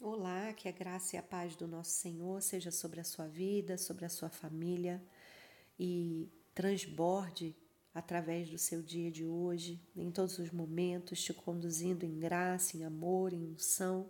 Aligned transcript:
Olá, 0.00 0.52
que 0.52 0.68
a 0.68 0.72
graça 0.72 1.16
e 1.16 1.18
a 1.18 1.22
paz 1.22 1.56
do 1.56 1.66
nosso 1.66 1.90
Senhor 1.90 2.40
seja 2.40 2.70
sobre 2.70 3.00
a 3.00 3.04
sua 3.04 3.26
vida, 3.26 3.76
sobre 3.76 4.04
a 4.04 4.08
sua 4.08 4.28
família 4.28 5.02
e 5.76 6.30
transborde 6.54 7.56
através 7.92 8.48
do 8.48 8.56
seu 8.56 8.80
dia 8.80 9.10
de 9.10 9.24
hoje, 9.24 9.82
em 9.96 10.08
todos 10.12 10.38
os 10.38 10.52
momentos, 10.52 11.20
te 11.20 11.34
conduzindo 11.34 12.06
em 12.06 12.16
graça, 12.16 12.76
em 12.76 12.84
amor, 12.84 13.32
em 13.32 13.44
unção, 13.44 14.08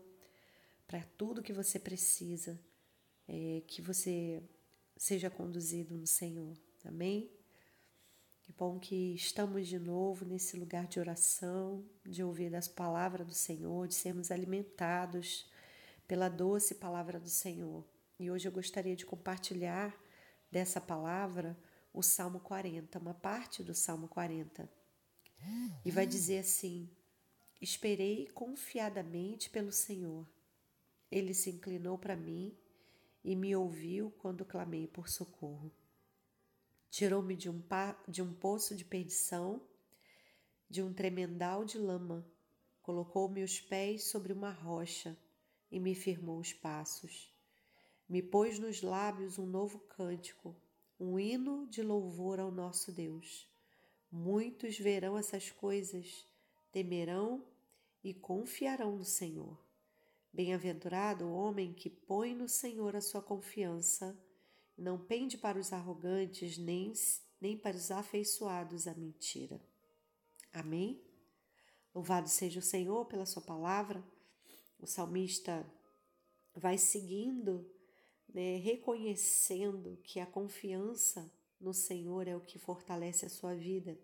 para 0.87 1.03
tudo 1.17 1.43
que 1.43 1.55
você 1.55 1.79
precisa, 1.79 2.61
é, 3.27 3.63
que 3.67 3.81
você 3.81 4.43
seja 4.95 5.31
conduzido 5.31 5.97
no 5.97 6.07
Senhor. 6.07 6.55
Amém? 6.85 7.31
Que 8.43 8.53
bom 8.53 8.79
que 8.79 9.15
estamos 9.15 9.67
de 9.67 9.79
novo 9.79 10.27
nesse 10.27 10.55
lugar 10.59 10.87
de 10.87 11.01
oração, 11.01 11.83
de 12.05 12.23
ouvir 12.23 12.55
as 12.55 12.69
palavras 12.69 13.27
do 13.27 13.35
Senhor, 13.35 13.89
de 13.89 13.95
sermos 13.95 14.31
alimentados 14.31 15.49
pela 16.09 16.31
doce 16.31 16.75
palavra 16.75 17.21
do 17.21 17.29
Senhor. 17.29 17.87
E 18.19 18.31
hoje 18.31 18.49
eu 18.49 18.53
gostaria 18.53 18.97
de 18.97 19.05
compartilhar 19.05 19.95
dessa 20.51 20.81
palavra 20.81 21.57
o 21.93 22.03
Salmo 22.03 22.41
40, 22.41 22.99
uma 22.99 23.13
parte 23.13 23.63
do 23.63 23.75
Salmo 23.75 24.09
40. 24.09 24.69
E 25.85 25.91
vai 25.91 26.07
dizer 26.07 26.39
assim: 26.39 26.91
Esperei 27.61 28.27
confiadamente 28.29 29.51
pelo 29.51 29.71
Senhor. 29.71 30.27
Ele 31.11 31.35
se 31.35 31.51
inclinou 31.51 31.99
para 31.99 32.17
mim 32.17 32.57
e 33.23 33.37
me 33.37 33.55
ouviu 33.55 34.11
quando 34.19 34.45
clamei 34.45 34.87
por 34.87 35.09
socorro. 35.09 35.71
Tirou-me 36.91 37.37
de, 37.37 37.51
um 37.51 37.63
de 38.09 38.23
um 38.23 38.33
poço 38.33 38.75
de 38.75 38.85
perdição, 38.85 39.63
de 40.71 40.83
um 40.83 40.93
tremendal 40.93 41.65
de 41.65 41.79
lama, 41.79 42.27
colocou 42.81 43.29
meus 43.29 43.61
pés 43.61 44.11
sobre 44.11 44.33
uma 44.33 44.51
rocha 44.51 45.17
e 45.71 45.79
me 45.79 45.95
firmou 45.95 46.39
os 46.39 46.53
passos. 46.53 47.33
Me 48.09 48.23
pôs 48.23 48.59
nos 48.59 48.83
lábios 48.83 49.39
um 49.39 49.47
novo 49.47 49.79
cântico, 49.81 50.57
um 50.99 51.19
hino 51.19 51.67
de 51.67 51.83
louvor 51.83 52.41
ao 52.41 52.51
nosso 52.51 52.91
Deus. 52.91 53.47
Muitos 54.11 54.79
verão 54.79 55.19
essas 55.19 55.51
coisas, 55.51 56.27
temerão 56.73 57.45
e 58.03 58.15
confiarão 58.15 58.97
no 58.97 59.05
Senhor. 59.05 59.59
Bem-aventurado 60.33 61.27
o 61.27 61.33
homem 61.33 61.73
que 61.75 61.91
põe 61.91 62.35
no 62.35 62.49
Senhor 62.49 62.97
a 62.97 63.01
sua 63.01 63.21
confiança, 63.21 64.19
não 64.77 64.99
pende 64.99 65.37
para 65.37 65.59
os 65.59 65.73
arrogantes, 65.73 66.57
nem, 66.57 66.93
nem 67.41 67.59
para 67.59 67.77
os 67.77 67.91
afeiçoados 67.91 68.87
à 68.87 68.95
mentira. 68.95 69.61
Amém? 70.53 71.03
Louvado 71.95 72.29
seja 72.29 72.61
o 72.61 72.63
Senhor 72.63 73.05
pela 73.07 73.27
sua 73.27 73.43
palavra 73.43 74.03
o 74.79 74.87
salmista 74.87 75.67
vai 76.55 76.79
seguindo, 76.79 77.69
né, 78.29 78.57
reconhecendo 78.57 79.99
que 80.03 80.21
a 80.21 80.27
confiança 80.27 81.33
no 81.61 81.73
Senhor 81.73 82.29
é 82.29 82.37
o 82.37 82.41
que 82.41 82.59
fortalece 82.59 83.27
a 83.27 83.29
sua 83.29 83.55
vida. 83.55 83.99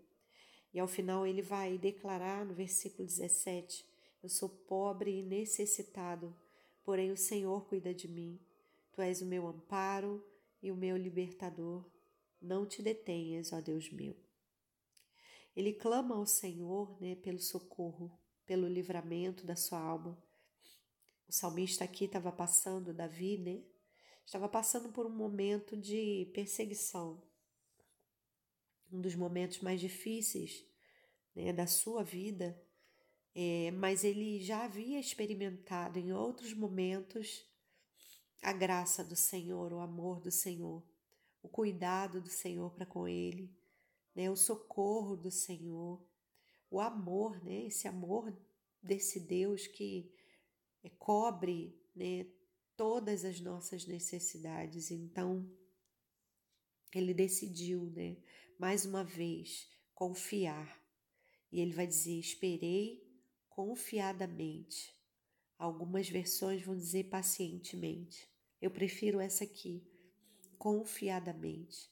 E 0.73 0.79
ao 0.79 0.87
final 0.87 1.25
ele 1.25 1.41
vai 1.41 1.77
declarar 1.77 2.45
no 2.45 2.53
versículo 2.53 3.07
17: 3.07 3.85
Eu 4.21 4.29
sou 4.29 4.49
pobre 4.49 5.19
e 5.19 5.23
necessitado, 5.23 6.35
porém 6.83 7.11
o 7.11 7.17
Senhor 7.17 7.65
cuida 7.65 7.93
de 7.93 8.07
mim. 8.07 8.39
Tu 8.91 9.01
és 9.01 9.21
o 9.21 9.25
meu 9.25 9.47
amparo 9.47 10.23
e 10.61 10.71
o 10.71 10.75
meu 10.75 10.97
libertador. 10.97 11.85
Não 12.41 12.65
te 12.65 12.81
detenhas, 12.81 13.53
ó 13.53 13.61
Deus 13.61 13.89
meu. 13.91 14.15
Ele 15.55 15.73
clama 15.73 16.15
ao 16.15 16.25
Senhor 16.25 16.99
né, 17.01 17.15
pelo 17.15 17.39
socorro, 17.39 18.11
pelo 18.45 18.67
livramento 18.67 19.45
da 19.45 19.55
sua 19.55 19.79
alma. 19.79 20.21
O 21.27 21.31
salmista 21.31 21.83
aqui 21.83 22.05
estava 22.05 22.31
passando, 22.31 22.93
Davi, 22.93 23.37
né? 23.37 23.63
Estava 24.25 24.49
passando 24.49 24.91
por 24.91 25.05
um 25.05 25.15
momento 25.15 25.77
de 25.77 26.31
perseguição, 26.33 27.21
um 28.91 28.99
dos 28.99 29.15
momentos 29.15 29.59
mais 29.59 29.79
difíceis 29.79 30.65
né, 31.35 31.53
da 31.53 31.67
sua 31.67 32.03
vida, 32.03 32.59
é, 33.35 33.69
mas 33.71 34.03
ele 34.03 34.39
já 34.39 34.63
havia 34.63 34.99
experimentado 34.99 35.99
em 35.99 36.11
outros 36.11 36.53
momentos 36.53 37.45
a 38.41 38.53
graça 38.53 39.03
do 39.03 39.15
Senhor, 39.15 39.73
o 39.73 39.79
amor 39.79 40.21
do 40.21 40.31
Senhor, 40.31 40.83
o 41.43 41.49
cuidado 41.49 42.21
do 42.21 42.29
Senhor 42.29 42.71
para 42.71 42.85
com 42.85 43.07
ele, 43.07 43.53
né, 44.15 44.29
o 44.31 44.35
socorro 44.35 45.15
do 45.15 45.29
Senhor, 45.29 46.03
o 46.71 46.79
amor, 46.79 47.43
né, 47.43 47.65
esse 47.65 47.87
amor 47.87 48.35
desse 48.81 49.19
Deus 49.19 49.67
que 49.67 50.14
é, 50.85 50.89
cobre 50.99 51.75
né, 51.95 52.27
todas 52.77 53.25
as 53.25 53.39
nossas 53.39 53.87
necessidades. 53.87 54.91
Então, 54.91 55.49
ele 56.93 57.13
decidiu, 57.13 57.89
né, 57.89 58.17
mais 58.59 58.85
uma 58.85 59.03
vez, 59.03 59.67
confiar. 59.95 60.79
E 61.51 61.59
ele 61.59 61.73
vai 61.73 61.87
dizer: 61.87 62.19
esperei 62.19 63.03
confiadamente. 63.49 64.93
Algumas 65.57 66.07
versões 66.07 66.61
vão 66.61 66.75
dizer 66.75 67.05
pacientemente. 67.05 68.29
Eu 68.61 68.69
prefiro 68.69 69.19
essa 69.19 69.43
aqui, 69.43 69.87
confiadamente, 70.57 71.89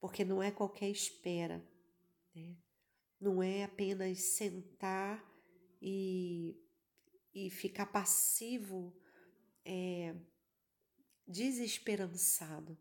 porque 0.00 0.24
não 0.24 0.42
é 0.42 0.50
qualquer 0.50 0.90
espera, 0.90 1.64
né? 2.34 2.56
não 3.20 3.42
é 3.42 3.64
apenas 3.64 4.18
sentar 4.18 5.24
e 5.82 6.56
e 7.34 7.50
ficar 7.50 7.86
passivo, 7.86 8.94
é, 9.64 10.14
desesperançado, 11.26 12.76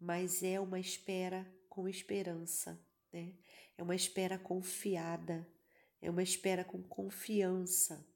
mas 0.00 0.42
é 0.42 0.58
uma 0.58 0.80
espera 0.80 1.46
com 1.68 1.88
esperança, 1.88 2.80
né? 3.12 3.34
É 3.76 3.82
uma 3.82 3.94
espera 3.94 4.38
confiada, 4.38 5.46
é 6.00 6.08
uma 6.08 6.22
espera 6.22 6.64
com 6.64 6.82
confiança, 6.82 8.06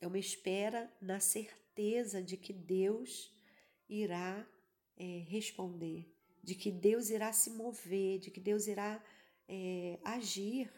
é 0.00 0.06
uma 0.06 0.18
espera 0.18 0.92
na 1.00 1.18
certeza 1.20 2.22
de 2.22 2.36
que 2.36 2.52
Deus 2.52 3.34
irá 3.88 4.46
é, 4.96 5.24
responder, 5.26 6.14
de 6.42 6.54
que 6.54 6.70
Deus 6.70 7.10
irá 7.10 7.32
se 7.32 7.50
mover, 7.50 8.18
de 8.18 8.30
que 8.30 8.40
Deus 8.40 8.66
irá 8.66 9.02
é, 9.48 9.98
agir. 10.04 10.72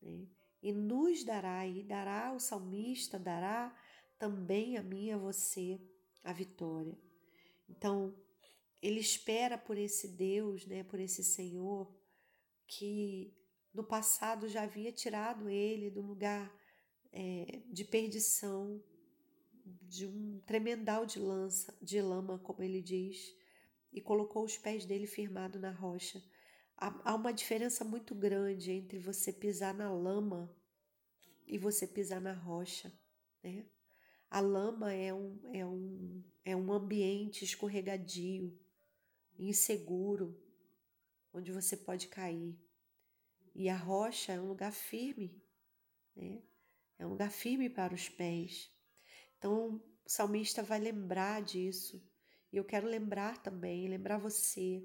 Né? 0.00 0.26
E 0.62 0.72
nos 0.72 1.24
dará, 1.24 1.66
e 1.66 1.82
dará 1.82 2.32
o 2.32 2.38
salmista, 2.38 3.18
dará 3.18 3.76
também 4.18 4.76
a 4.76 4.82
mim 4.82 5.06
e 5.06 5.12
a 5.12 5.18
você 5.18 5.80
a 6.22 6.32
vitória. 6.32 6.96
Então, 7.68 8.14
ele 8.80 9.00
espera 9.00 9.58
por 9.58 9.76
esse 9.76 10.08
Deus, 10.16 10.64
né, 10.66 10.84
por 10.84 11.00
esse 11.00 11.24
Senhor, 11.24 11.92
que 12.66 13.34
no 13.74 13.82
passado 13.82 14.48
já 14.48 14.62
havia 14.62 14.92
tirado 14.92 15.48
ele 15.48 15.90
do 15.90 16.00
lugar 16.00 16.52
é, 17.10 17.62
de 17.66 17.84
perdição, 17.84 18.82
de 19.64 20.06
um 20.06 20.40
tremendal 20.46 21.04
de 21.04 21.18
lança, 21.18 21.76
de 21.80 22.00
lama, 22.00 22.38
como 22.38 22.62
ele 22.62 22.80
diz, 22.80 23.34
e 23.92 24.00
colocou 24.00 24.44
os 24.44 24.56
pés 24.56 24.84
dele 24.84 25.06
firmado 25.06 25.58
na 25.58 25.70
rocha 25.70 26.22
há 27.04 27.14
uma 27.14 27.32
diferença 27.32 27.84
muito 27.84 28.14
grande 28.14 28.72
entre 28.72 28.98
você 28.98 29.32
pisar 29.32 29.72
na 29.72 29.92
lama 29.92 30.52
e 31.46 31.56
você 31.56 31.86
pisar 31.86 32.20
na 32.20 32.32
rocha, 32.32 32.92
né? 33.42 33.66
A 34.28 34.40
lama 34.40 34.92
é 34.92 35.12
um, 35.12 35.38
é 35.52 35.64
um, 35.64 36.24
é 36.44 36.56
um 36.56 36.72
ambiente 36.72 37.44
escorregadio, 37.44 38.58
inseguro, 39.38 40.36
onde 41.32 41.52
você 41.52 41.76
pode 41.76 42.08
cair. 42.08 42.58
E 43.54 43.68
a 43.68 43.76
rocha 43.76 44.32
é 44.32 44.40
um 44.40 44.48
lugar 44.48 44.72
firme, 44.72 45.40
né? 46.16 46.42
É 46.98 47.06
um 47.06 47.10
lugar 47.10 47.30
firme 47.30 47.68
para 47.68 47.94
os 47.94 48.08
pés. 48.08 48.70
Então, 49.36 49.76
o 50.04 50.08
salmista 50.08 50.62
vai 50.62 50.80
lembrar 50.80 51.42
disso. 51.42 52.02
E 52.50 52.56
eu 52.56 52.64
quero 52.64 52.86
lembrar 52.86 53.42
também, 53.42 53.86
lembrar 53.88 54.18
você 54.18 54.82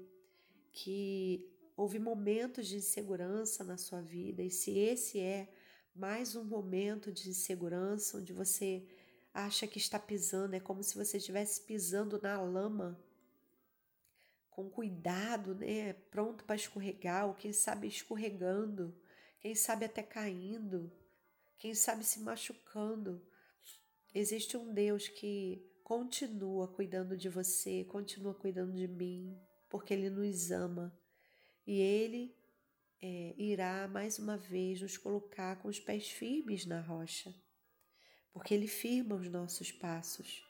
que 0.72 1.57
Houve 1.78 2.00
momentos 2.00 2.66
de 2.66 2.78
insegurança 2.78 3.62
na 3.62 3.78
sua 3.78 4.00
vida, 4.00 4.42
e 4.42 4.50
se 4.50 4.76
esse 4.76 5.20
é 5.20 5.48
mais 5.94 6.34
um 6.34 6.42
momento 6.42 7.12
de 7.12 7.30
insegurança 7.30 8.18
onde 8.18 8.32
você 8.32 8.84
acha 9.32 9.64
que 9.64 9.78
está 9.78 9.96
pisando, 9.96 10.56
é 10.56 10.58
como 10.58 10.82
se 10.82 10.96
você 10.96 11.18
estivesse 11.18 11.60
pisando 11.60 12.20
na 12.20 12.42
lama, 12.42 13.00
com 14.50 14.68
cuidado, 14.68 15.54
né? 15.54 15.92
Pronto 16.10 16.42
para 16.44 16.56
escorregar, 16.56 17.28
ou 17.28 17.34
quem 17.34 17.52
sabe 17.52 17.86
escorregando, 17.86 18.92
quem 19.38 19.54
sabe 19.54 19.84
até 19.84 20.02
caindo, 20.02 20.90
quem 21.58 21.76
sabe 21.76 22.02
se 22.02 22.18
machucando. 22.18 23.24
Existe 24.12 24.56
um 24.56 24.74
Deus 24.74 25.06
que 25.06 25.64
continua 25.84 26.66
cuidando 26.66 27.16
de 27.16 27.28
você, 27.28 27.84
continua 27.84 28.34
cuidando 28.34 28.72
de 28.72 28.88
mim, 28.88 29.40
porque 29.68 29.94
Ele 29.94 30.10
nos 30.10 30.50
ama 30.50 30.92
e 31.68 31.82
Ele 31.82 32.34
é, 32.98 33.34
irá 33.36 33.86
mais 33.86 34.18
uma 34.18 34.38
vez 34.38 34.80
nos 34.80 34.96
colocar 34.96 35.56
com 35.60 35.68
os 35.68 35.78
pés 35.78 36.08
firmes 36.08 36.64
na 36.64 36.80
rocha, 36.80 37.34
porque 38.32 38.54
Ele 38.54 38.66
firma 38.66 39.16
os 39.16 39.28
nossos 39.28 39.70
passos. 39.70 40.42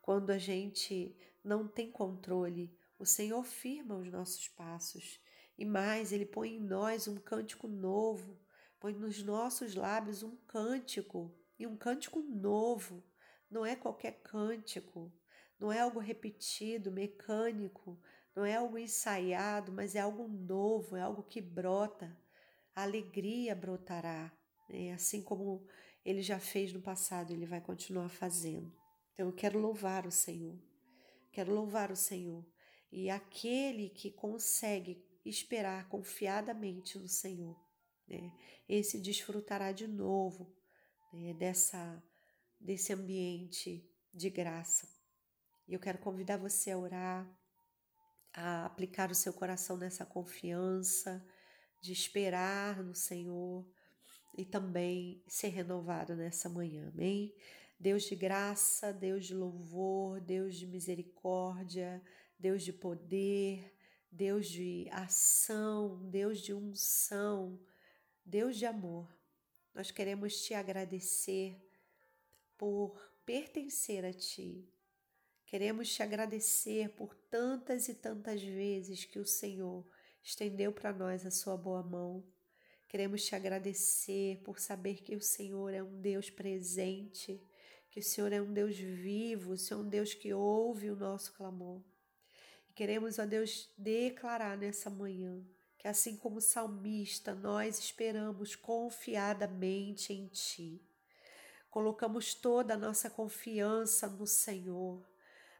Quando 0.00 0.30
a 0.30 0.38
gente 0.38 1.12
não 1.42 1.66
tem 1.66 1.90
controle, 1.90 2.72
o 2.96 3.04
Senhor 3.04 3.44
firma 3.44 3.96
os 3.96 4.12
nossos 4.12 4.46
passos. 4.46 5.18
E 5.58 5.64
mais, 5.64 6.12
Ele 6.12 6.24
põe 6.24 6.54
em 6.54 6.60
nós 6.60 7.08
um 7.08 7.16
cântico 7.16 7.66
novo, 7.66 8.38
põe 8.78 8.92
nos 8.92 9.20
nossos 9.24 9.74
lábios 9.74 10.22
um 10.22 10.36
cântico, 10.46 11.36
e 11.58 11.66
um 11.66 11.76
cântico 11.76 12.20
novo. 12.20 13.02
Não 13.50 13.66
é 13.66 13.74
qualquer 13.74 14.22
cântico, 14.22 15.12
não 15.58 15.72
é 15.72 15.80
algo 15.80 15.98
repetido, 15.98 16.92
mecânico, 16.92 18.00
não 18.34 18.44
é 18.44 18.54
algo 18.54 18.78
ensaiado, 18.78 19.72
mas 19.72 19.94
é 19.94 20.00
algo 20.00 20.28
novo, 20.28 20.96
é 20.96 21.00
algo 21.00 21.22
que 21.22 21.40
brota. 21.40 22.16
A 22.74 22.82
alegria 22.82 23.54
brotará, 23.54 24.32
né? 24.68 24.92
assim 24.92 25.22
como 25.22 25.66
ele 26.04 26.22
já 26.22 26.38
fez 26.38 26.72
no 26.72 26.80
passado, 26.80 27.32
ele 27.32 27.46
vai 27.46 27.60
continuar 27.60 28.08
fazendo. 28.08 28.72
Então 29.12 29.26
eu 29.26 29.32
quero 29.32 29.58
louvar 29.58 30.06
o 30.06 30.10
Senhor, 30.10 30.58
quero 31.32 31.52
louvar 31.52 31.90
o 31.90 31.96
Senhor. 31.96 32.46
E 32.92 33.10
aquele 33.10 33.90
que 33.90 34.10
consegue 34.10 35.04
esperar 35.24 35.88
confiadamente 35.88 36.98
no 36.98 37.08
Senhor, 37.08 37.56
né? 38.08 38.32
esse 38.68 38.98
desfrutará 38.98 39.72
de 39.72 39.86
novo 39.86 40.56
né? 41.12 41.34
dessa, 41.34 42.02
desse 42.58 42.92
ambiente 42.92 43.88
de 44.12 44.30
graça. 44.30 44.88
E 45.68 45.74
eu 45.74 45.80
quero 45.80 45.98
convidar 45.98 46.36
você 46.36 46.70
a 46.70 46.78
orar, 46.78 47.39
a 48.32 48.66
aplicar 48.66 49.10
o 49.10 49.14
seu 49.14 49.32
coração 49.32 49.76
nessa 49.76 50.04
confiança, 50.06 51.24
de 51.80 51.92
esperar 51.92 52.82
no 52.82 52.94
Senhor 52.94 53.66
e 54.36 54.44
também 54.44 55.22
ser 55.26 55.48
renovado 55.48 56.14
nessa 56.14 56.48
manhã, 56.48 56.90
amém? 56.92 57.34
Deus 57.78 58.04
de 58.04 58.14
graça, 58.14 58.92
Deus 58.92 59.26
de 59.26 59.34
louvor, 59.34 60.20
Deus 60.20 60.56
de 60.56 60.66
misericórdia, 60.66 62.02
Deus 62.38 62.62
de 62.62 62.72
poder, 62.72 63.74
Deus 64.12 64.48
de 64.48 64.88
ação, 64.90 65.98
Deus 66.10 66.40
de 66.40 66.52
unção, 66.52 67.58
Deus 68.24 68.56
de 68.56 68.66
amor. 68.66 69.08
Nós 69.74 69.90
queremos 69.90 70.42
te 70.42 70.52
agradecer 70.52 71.56
por 72.58 73.00
pertencer 73.24 74.04
a 74.04 74.12
Ti, 74.12 74.68
Queremos 75.50 75.92
te 75.92 76.00
agradecer 76.00 76.90
por 76.90 77.12
tantas 77.28 77.88
e 77.88 77.94
tantas 77.94 78.40
vezes 78.40 79.04
que 79.04 79.18
o 79.18 79.26
Senhor 79.26 79.84
estendeu 80.22 80.70
para 80.70 80.92
nós 80.92 81.26
a 81.26 81.30
sua 81.32 81.56
boa 81.56 81.82
mão. 81.82 82.22
Queremos 82.86 83.24
te 83.24 83.34
agradecer 83.34 84.40
por 84.44 84.60
saber 84.60 85.02
que 85.02 85.16
o 85.16 85.20
Senhor 85.20 85.74
é 85.74 85.82
um 85.82 86.00
Deus 86.00 86.30
presente, 86.30 87.42
que 87.90 87.98
o 87.98 88.02
Senhor 88.02 88.32
é 88.32 88.40
um 88.40 88.52
Deus 88.52 88.76
vivo, 88.76 89.54
o 89.54 89.58
Senhor 89.58 89.80
é 89.80 89.82
um 89.82 89.88
Deus 89.88 90.14
que 90.14 90.32
ouve 90.32 90.88
o 90.88 90.94
nosso 90.94 91.32
clamor. 91.32 91.82
E 92.68 92.72
queremos, 92.72 93.18
ó 93.18 93.26
Deus, 93.26 93.68
declarar 93.76 94.56
nessa 94.56 94.88
manhã 94.88 95.44
que, 95.76 95.88
assim 95.88 96.16
como 96.16 96.36
o 96.36 96.40
salmista, 96.40 97.34
nós 97.34 97.76
esperamos 97.76 98.54
confiadamente 98.54 100.12
em 100.12 100.28
Ti. 100.28 100.80
Colocamos 101.68 102.34
toda 102.34 102.74
a 102.74 102.78
nossa 102.78 103.10
confiança 103.10 104.06
no 104.06 104.28
Senhor 104.28 105.10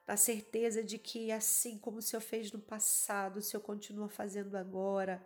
a 0.07 0.17
certeza 0.17 0.83
de 0.83 0.99
que, 0.99 1.31
assim 1.31 1.79
como 1.79 1.99
o 1.99 2.03
Senhor 2.03 2.21
fez 2.21 2.51
no 2.51 2.59
passado, 2.59 3.39
o 3.39 3.43
Senhor 3.43 3.63
continua 3.63 4.09
fazendo 4.09 4.57
agora. 4.57 5.25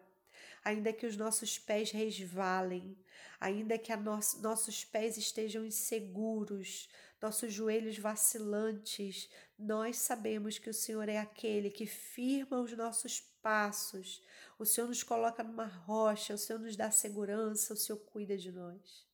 Ainda 0.64 0.92
que 0.92 1.06
os 1.06 1.16
nossos 1.16 1.58
pés 1.58 1.90
resvalem, 1.90 2.96
ainda 3.40 3.78
que 3.78 3.94
nos, 3.96 4.40
nossos 4.40 4.84
pés 4.84 5.16
estejam 5.16 5.64
inseguros, 5.64 6.88
nossos 7.20 7.52
joelhos 7.52 7.98
vacilantes, 7.98 9.30
nós 9.58 9.96
sabemos 9.96 10.58
que 10.58 10.68
o 10.68 10.74
Senhor 10.74 11.08
é 11.08 11.18
aquele 11.18 11.70
que 11.70 11.86
firma 11.86 12.60
os 12.60 12.72
nossos 12.72 13.20
passos, 13.42 14.22
o 14.58 14.64
Senhor 14.64 14.88
nos 14.88 15.02
coloca 15.02 15.42
numa 15.42 15.66
rocha, 15.66 16.34
o 16.34 16.38
Senhor 16.38 16.58
nos 16.58 16.76
dá 16.76 16.90
segurança, 16.90 17.74
o 17.74 17.76
Senhor 17.76 17.98
cuida 17.98 18.36
de 18.36 18.50
nós. 18.50 19.06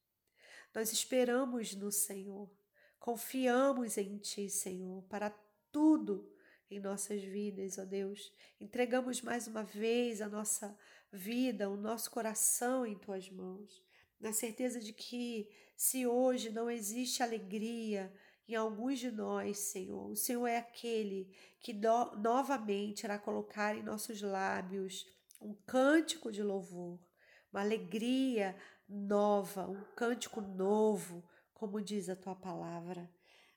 Nós 0.74 0.92
esperamos 0.92 1.74
no 1.74 1.90
Senhor, 1.90 2.48
confiamos 2.98 3.98
em 3.98 4.18
Ti, 4.18 4.48
Senhor, 4.48 5.02
para 5.04 5.30
tudo 5.72 6.30
em 6.70 6.78
nossas 6.80 7.22
vidas, 7.22 7.78
ó 7.78 7.84
Deus. 7.84 8.32
Entregamos 8.60 9.20
mais 9.22 9.46
uma 9.46 9.62
vez 9.62 10.20
a 10.20 10.28
nossa 10.28 10.76
vida, 11.12 11.68
o 11.68 11.76
nosso 11.76 12.10
coração 12.10 12.86
em 12.86 12.96
tuas 12.96 13.28
mãos, 13.28 13.82
na 14.20 14.32
certeza 14.32 14.78
de 14.78 14.92
que 14.92 15.48
se 15.76 16.06
hoje 16.06 16.50
não 16.50 16.70
existe 16.70 17.22
alegria 17.22 18.12
em 18.46 18.54
alguns 18.54 18.98
de 18.98 19.10
nós, 19.10 19.58
Senhor, 19.58 20.10
o 20.10 20.16
Senhor 20.16 20.46
é 20.46 20.58
aquele 20.58 21.32
que 21.60 21.72
do, 21.72 22.16
novamente 22.16 23.04
irá 23.04 23.18
colocar 23.18 23.76
em 23.76 23.82
nossos 23.82 24.20
lábios 24.20 25.06
um 25.40 25.54
cântico 25.54 26.30
de 26.30 26.42
louvor, 26.42 26.98
uma 27.52 27.60
alegria 27.60 28.56
nova, 28.88 29.68
um 29.68 29.82
cântico 29.94 30.40
novo, 30.40 31.24
como 31.54 31.80
diz 31.80 32.08
a 32.08 32.16
tua 32.16 32.34
palavra. 32.34 33.08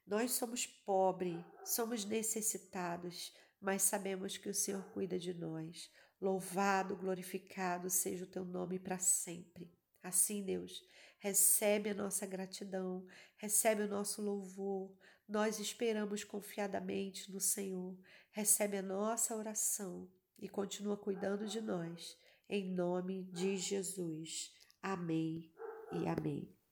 Nós 0.05 0.31
somos 0.31 0.65
pobres, 0.65 1.37
somos 1.65 2.05
necessitados, 2.05 3.33
mas 3.59 3.81
sabemos 3.83 4.37
que 4.37 4.49
o 4.49 4.53
Senhor 4.53 4.83
cuida 4.91 5.17
de 5.17 5.33
nós. 5.33 5.89
Louvado, 6.19 6.95
glorificado 6.95 7.89
seja 7.89 8.25
o 8.25 8.27
teu 8.27 8.43
nome 8.43 8.79
para 8.79 8.99
sempre. 8.99 9.71
Assim, 10.01 10.43
Deus, 10.43 10.83
recebe 11.19 11.89
a 11.89 11.93
nossa 11.93 12.25
gratidão, 12.25 13.05
recebe 13.37 13.83
o 13.83 13.87
nosso 13.87 14.21
louvor. 14.21 14.93
Nós 15.27 15.59
esperamos 15.59 16.23
confiadamente 16.23 17.31
no 17.31 17.39
Senhor. 17.39 17.97
Recebe 18.31 18.77
a 18.77 18.81
nossa 18.81 19.35
oração 19.35 20.11
e 20.37 20.49
continua 20.49 20.97
cuidando 20.97 21.47
de 21.47 21.61
nós. 21.61 22.17
Em 22.49 22.73
nome 22.73 23.23
de 23.31 23.55
Jesus. 23.55 24.53
Amém 24.81 25.49
e 25.93 26.07
amém. 26.07 26.62